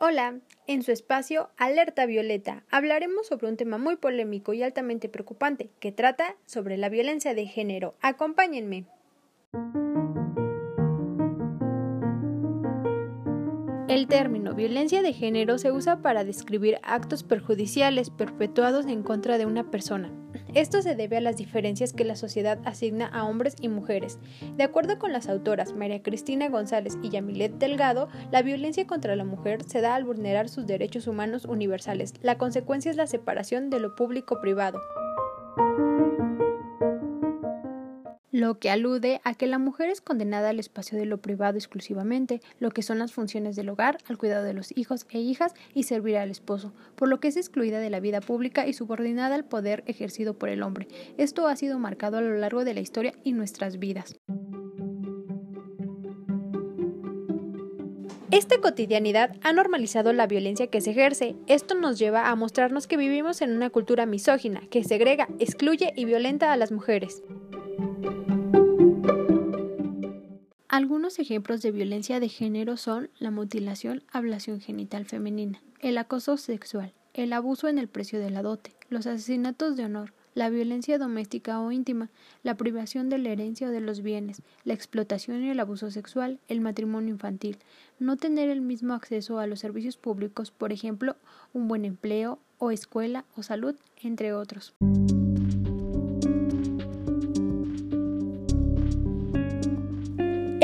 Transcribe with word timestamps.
Hola, 0.00 0.40
en 0.66 0.82
su 0.82 0.90
espacio 0.90 1.50
Alerta 1.56 2.04
Violeta 2.04 2.64
hablaremos 2.68 3.28
sobre 3.28 3.46
un 3.46 3.56
tema 3.56 3.78
muy 3.78 3.94
polémico 3.94 4.52
y 4.52 4.62
altamente 4.64 5.08
preocupante 5.08 5.70
que 5.78 5.92
trata 5.92 6.34
sobre 6.46 6.76
la 6.76 6.88
violencia 6.88 7.32
de 7.32 7.46
género. 7.46 7.94
Acompáñenme. 8.00 8.86
El 13.86 14.08
término 14.08 14.54
violencia 14.54 15.00
de 15.00 15.12
género 15.12 15.58
se 15.58 15.70
usa 15.70 16.02
para 16.02 16.24
describir 16.24 16.80
actos 16.82 17.22
perjudiciales 17.22 18.10
perpetuados 18.10 18.86
en 18.86 19.04
contra 19.04 19.38
de 19.38 19.46
una 19.46 19.70
persona. 19.70 20.10
Esto 20.54 20.82
se 20.82 20.94
debe 20.94 21.16
a 21.16 21.20
las 21.20 21.36
diferencias 21.36 21.92
que 21.92 22.04
la 22.04 22.14
sociedad 22.14 22.60
asigna 22.64 23.06
a 23.06 23.24
hombres 23.24 23.56
y 23.60 23.68
mujeres. 23.68 24.20
De 24.56 24.62
acuerdo 24.62 25.00
con 25.00 25.12
las 25.12 25.28
autoras 25.28 25.72
María 25.72 26.00
Cristina 26.00 26.48
González 26.48 26.96
y 27.02 27.08
Yamilet 27.08 27.54
Delgado, 27.58 28.08
la 28.30 28.42
violencia 28.42 28.86
contra 28.86 29.16
la 29.16 29.24
mujer 29.24 29.64
se 29.64 29.80
da 29.80 29.96
al 29.96 30.04
vulnerar 30.04 30.48
sus 30.48 30.66
derechos 30.66 31.08
humanos 31.08 31.44
universales. 31.44 32.14
La 32.22 32.38
consecuencia 32.38 32.92
es 32.92 32.96
la 32.96 33.08
separación 33.08 33.68
de 33.68 33.80
lo 33.80 33.96
público-privado 33.96 34.80
lo 38.34 38.58
que 38.58 38.68
alude 38.68 39.20
a 39.22 39.34
que 39.34 39.46
la 39.46 39.60
mujer 39.60 39.90
es 39.90 40.00
condenada 40.00 40.48
al 40.48 40.58
espacio 40.58 40.98
de 40.98 41.06
lo 41.06 41.18
privado 41.18 41.56
exclusivamente, 41.56 42.40
lo 42.58 42.72
que 42.72 42.82
son 42.82 42.98
las 42.98 43.12
funciones 43.12 43.54
del 43.54 43.68
hogar, 43.68 43.98
al 44.08 44.18
cuidado 44.18 44.42
de 44.42 44.52
los 44.52 44.76
hijos 44.76 45.06
e 45.10 45.20
hijas 45.20 45.54
y 45.72 45.84
servir 45.84 46.16
al 46.16 46.32
esposo, 46.32 46.72
por 46.96 47.08
lo 47.08 47.20
que 47.20 47.28
es 47.28 47.36
excluida 47.36 47.78
de 47.78 47.90
la 47.90 48.00
vida 48.00 48.20
pública 48.20 48.66
y 48.66 48.72
subordinada 48.72 49.36
al 49.36 49.44
poder 49.44 49.84
ejercido 49.86 50.34
por 50.34 50.48
el 50.48 50.64
hombre. 50.64 50.88
Esto 51.16 51.46
ha 51.46 51.54
sido 51.54 51.78
marcado 51.78 52.16
a 52.16 52.22
lo 52.22 52.36
largo 52.36 52.64
de 52.64 52.74
la 52.74 52.80
historia 52.80 53.14
y 53.22 53.34
nuestras 53.34 53.78
vidas. 53.78 54.16
Esta 58.32 58.60
cotidianidad 58.60 59.36
ha 59.44 59.52
normalizado 59.52 60.12
la 60.12 60.26
violencia 60.26 60.66
que 60.66 60.80
se 60.80 60.90
ejerce. 60.90 61.36
Esto 61.46 61.76
nos 61.76 62.00
lleva 62.00 62.30
a 62.30 62.34
mostrarnos 62.34 62.88
que 62.88 62.96
vivimos 62.96 63.42
en 63.42 63.52
una 63.52 63.70
cultura 63.70 64.06
misógina, 64.06 64.60
que 64.70 64.82
segrega, 64.82 65.28
excluye 65.38 65.92
y 65.94 66.04
violenta 66.04 66.52
a 66.52 66.56
las 66.56 66.72
mujeres. 66.72 67.22
Algunos 70.74 71.20
ejemplos 71.20 71.62
de 71.62 71.70
violencia 71.70 72.18
de 72.18 72.28
género 72.28 72.76
son 72.76 73.08
la 73.20 73.30
mutilación, 73.30 74.02
ablación 74.10 74.60
genital 74.60 75.04
femenina, 75.04 75.62
el 75.78 75.96
acoso 75.98 76.36
sexual, 76.36 76.92
el 77.12 77.32
abuso 77.32 77.68
en 77.68 77.78
el 77.78 77.86
precio 77.86 78.18
de 78.18 78.30
la 78.30 78.42
dote, 78.42 78.72
los 78.88 79.06
asesinatos 79.06 79.76
de 79.76 79.84
honor, 79.84 80.12
la 80.34 80.50
violencia 80.50 80.98
doméstica 80.98 81.60
o 81.60 81.70
íntima, 81.70 82.10
la 82.42 82.56
privación 82.56 83.08
de 83.08 83.18
la 83.18 83.28
herencia 83.28 83.68
o 83.68 83.70
de 83.70 83.80
los 83.80 84.02
bienes, 84.02 84.42
la 84.64 84.74
explotación 84.74 85.44
y 85.44 85.50
el 85.50 85.60
abuso 85.60 85.92
sexual, 85.92 86.40
el 86.48 86.60
matrimonio 86.60 87.14
infantil, 87.14 87.58
no 88.00 88.16
tener 88.16 88.50
el 88.50 88.60
mismo 88.60 88.94
acceso 88.94 89.38
a 89.38 89.46
los 89.46 89.60
servicios 89.60 89.96
públicos, 89.96 90.50
por 90.50 90.72
ejemplo, 90.72 91.14
un 91.52 91.68
buen 91.68 91.84
empleo 91.84 92.40
o 92.58 92.72
escuela 92.72 93.24
o 93.36 93.44
salud, 93.44 93.76
entre 94.02 94.32
otros. 94.32 94.74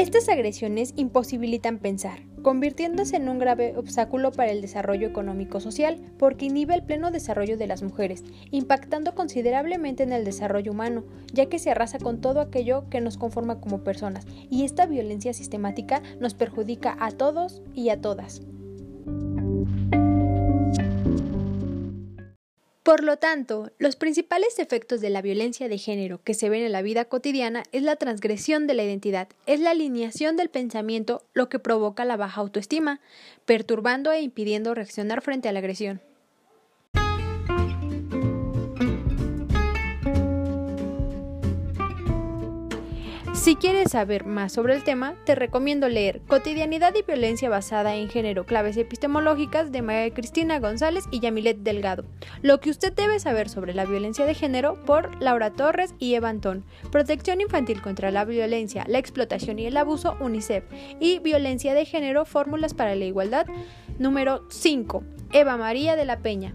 Estas 0.00 0.30
agresiones 0.30 0.94
imposibilitan 0.96 1.78
pensar, 1.78 2.20
convirtiéndose 2.40 3.16
en 3.16 3.28
un 3.28 3.38
grave 3.38 3.74
obstáculo 3.76 4.32
para 4.32 4.50
el 4.50 4.62
desarrollo 4.62 5.06
económico-social, 5.06 6.00
porque 6.18 6.46
inhibe 6.46 6.74
el 6.74 6.82
pleno 6.82 7.10
desarrollo 7.10 7.58
de 7.58 7.66
las 7.66 7.82
mujeres, 7.82 8.24
impactando 8.50 9.14
considerablemente 9.14 10.02
en 10.02 10.14
el 10.14 10.24
desarrollo 10.24 10.72
humano, 10.72 11.04
ya 11.34 11.50
que 11.50 11.58
se 11.58 11.70
arrasa 11.70 11.98
con 11.98 12.22
todo 12.22 12.40
aquello 12.40 12.88
que 12.88 13.02
nos 13.02 13.18
conforma 13.18 13.60
como 13.60 13.84
personas, 13.84 14.26
y 14.48 14.64
esta 14.64 14.86
violencia 14.86 15.34
sistemática 15.34 16.02
nos 16.18 16.32
perjudica 16.32 16.96
a 16.98 17.10
todos 17.10 17.60
y 17.74 17.90
a 17.90 18.00
todas. 18.00 18.40
Por 22.90 23.04
lo 23.04 23.18
tanto, 23.18 23.70
los 23.78 23.94
principales 23.94 24.58
efectos 24.58 25.00
de 25.00 25.10
la 25.10 25.22
violencia 25.22 25.68
de 25.68 25.78
género 25.78 26.20
que 26.24 26.34
se 26.34 26.48
ven 26.48 26.64
en 26.64 26.72
la 26.72 26.82
vida 26.82 27.04
cotidiana 27.04 27.62
es 27.70 27.84
la 27.84 27.94
transgresión 27.94 28.66
de 28.66 28.74
la 28.74 28.82
identidad, 28.82 29.28
es 29.46 29.60
la 29.60 29.70
alineación 29.70 30.36
del 30.36 30.50
pensamiento 30.50 31.22
lo 31.32 31.48
que 31.48 31.60
provoca 31.60 32.04
la 32.04 32.16
baja 32.16 32.40
autoestima, 32.40 33.00
perturbando 33.44 34.10
e 34.10 34.22
impidiendo 34.22 34.74
reaccionar 34.74 35.22
frente 35.22 35.48
a 35.48 35.52
la 35.52 35.60
agresión. 35.60 36.00
Si 43.32 43.54
quieres 43.54 43.92
saber 43.92 44.26
más 44.26 44.52
sobre 44.52 44.74
el 44.74 44.82
tema, 44.82 45.14
te 45.24 45.34
recomiendo 45.34 45.88
leer 45.88 46.20
Cotidianidad 46.26 46.94
y 46.94 47.02
Violencia 47.02 47.48
basada 47.48 47.94
en 47.94 48.08
género, 48.10 48.44
claves 48.44 48.76
epistemológicas 48.76 49.72
de 49.72 49.82
María 49.82 50.12
Cristina 50.12 50.58
González 50.58 51.04
y 51.10 51.20
Yamilet 51.20 51.58
Delgado. 51.58 52.04
Lo 52.42 52.60
que 52.60 52.70
usted 52.70 52.92
debe 52.92 53.20
saber 53.20 53.48
sobre 53.48 53.72
la 53.72 53.86
violencia 53.86 54.26
de 54.26 54.34
género 54.34 54.84
por 54.84 55.22
Laura 55.22 55.50
Torres 55.50 55.94
y 55.98 56.14
Eva 56.14 56.28
Antón. 56.28 56.64
Protección 56.90 57.40
infantil 57.40 57.80
contra 57.80 58.10
la 58.10 58.24
violencia, 58.24 58.84
la 58.88 58.98
explotación 58.98 59.58
y 59.58 59.66
el 59.66 59.76
abuso, 59.76 60.16
UNICEF. 60.20 60.64
Y 60.98 61.20
Violencia 61.20 61.72
de 61.72 61.86
género, 61.86 62.24
fórmulas 62.24 62.74
para 62.74 62.94
la 62.96 63.04
igualdad, 63.04 63.46
número 63.98 64.44
5. 64.50 65.04
Eva 65.32 65.56
María 65.56 65.96
de 65.96 66.04
la 66.04 66.18
Peña. 66.18 66.54